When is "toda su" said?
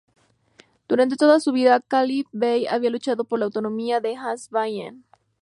1.15-1.51